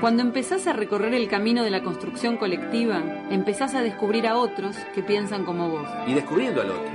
[0.00, 4.76] Cuando empezás a recorrer el camino de la construcción colectiva, empezás a descubrir a otros
[4.94, 5.88] que piensan como vos.
[6.06, 6.92] Y descubriendo al otro,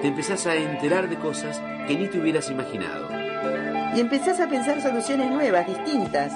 [0.00, 3.08] te empezás a enterar de cosas que ni te hubieras imaginado.
[3.94, 6.32] Y empezás a pensar soluciones nuevas, distintas.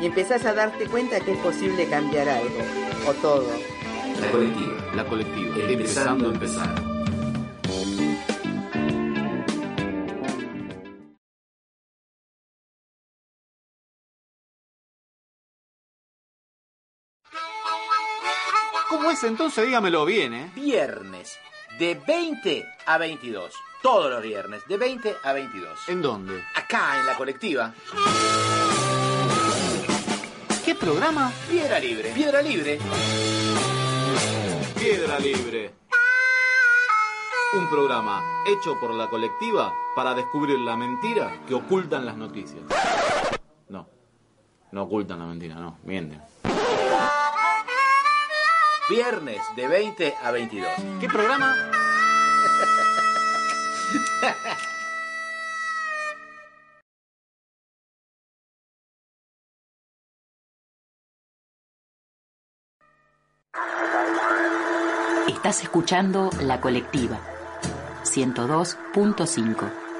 [0.00, 2.58] Y empezás a darte cuenta que es posible cambiar algo,
[3.08, 3.46] o todo.
[4.20, 4.72] La colectiva.
[4.96, 5.56] La colectiva.
[5.68, 6.91] Empezando a empezar.
[18.92, 19.64] ¿Cómo es entonces?
[19.64, 20.52] Dígamelo bien, ¿eh?
[20.54, 21.38] Viernes,
[21.78, 23.50] de 20 a 22.
[23.82, 25.88] Todos los viernes, de 20 a 22.
[25.88, 26.44] ¿En dónde?
[26.54, 27.72] Acá, en la colectiva.
[30.62, 31.32] ¿Qué programa?
[31.48, 32.10] Piedra libre.
[32.10, 32.78] Piedra libre.
[34.78, 35.74] Piedra Libre.
[37.54, 42.62] Un programa hecho por la colectiva para descubrir la mentira que ocultan las noticias.
[43.70, 43.88] No,
[44.70, 46.20] no ocultan la mentira, no, mienten.
[48.88, 50.68] Viernes, de 20 a 22.
[51.00, 51.54] ¿Qué programa?
[65.28, 67.20] Estás escuchando La Colectiva
[68.02, 69.91] 102.5.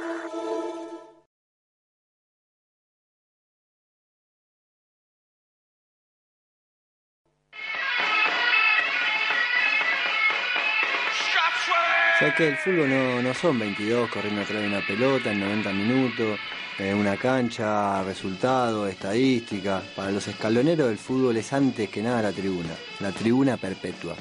[12.23, 15.73] sea que el fútbol no, no son 22 corriendo atrás de una pelota en 90
[15.73, 16.39] minutos,
[16.79, 19.83] en una cancha, resultado, estadística.
[19.97, 24.15] Para los escaloneros el fútbol es antes que nada la tribuna, la tribuna perpetua.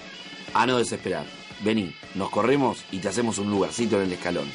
[0.56, 1.26] A no desesperar.
[1.60, 4.52] Vení, nos corremos y te hacemos un lugarcito en el escalón.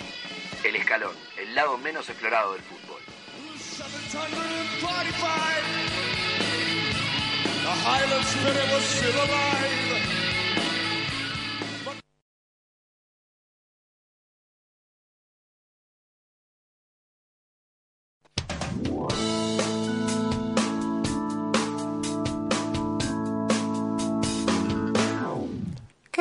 [0.64, 3.00] El escalón, el lado menos explorado del fútbol.
[10.20, 10.25] ¿Qué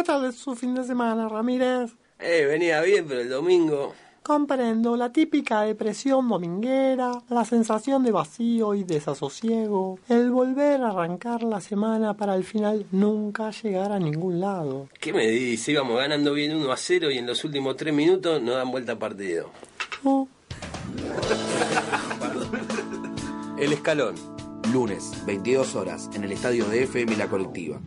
[0.05, 1.91] tal es su fin de semana, Ramírez?
[2.19, 3.93] Eh, venía bien, pero el domingo.
[4.23, 11.43] Comprendo la típica depresión dominguera, la sensación de vacío y desasosiego, el volver a arrancar
[11.43, 14.87] la semana para al final nunca llegar a ningún lado.
[14.99, 15.73] ¿Qué me dice?
[15.73, 18.93] Íbamos ganando bien 1 a 0 y en los últimos 3 minutos nos dan vuelta
[18.93, 19.51] a partido.
[20.03, 20.27] Oh,
[23.59, 24.15] El escalón.
[24.73, 27.79] Lunes, 22 horas, en el estadio de FM La Colectiva.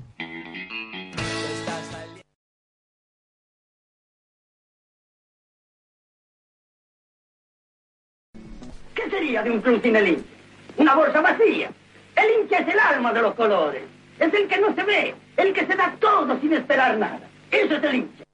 [9.09, 10.23] ¿Qué sería de un club sin el hincha?
[10.77, 11.71] Una bolsa vacía.
[12.15, 13.83] El hincha es el alma de los colores.
[14.19, 17.23] Es el que no se ve, el que se da todo sin esperar nada.
[17.51, 18.28] Eso es el hincha.